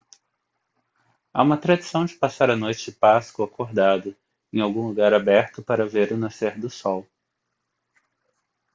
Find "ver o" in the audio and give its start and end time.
5.85-6.17